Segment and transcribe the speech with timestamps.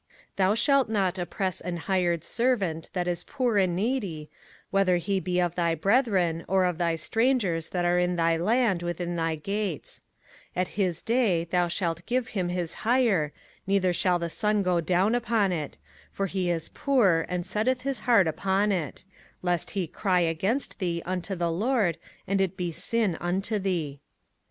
[0.31, 4.31] 05:024:014 Thou shalt not oppress an hired servant that is poor and needy,
[4.71, 8.81] whether he be of thy brethren, or of thy strangers that are in thy land
[8.81, 10.01] within thy gates:
[10.55, 13.31] 05:024:015 At his day thou shalt give him his hire,
[13.67, 15.77] neither shall the sun go down upon it;
[16.11, 19.03] for he is poor, and setteth his heart upon it:
[19.43, 23.99] lest he cry against thee unto the LORD, and it be sin unto thee.